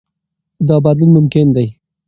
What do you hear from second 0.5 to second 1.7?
دا بدلون ممکن دی.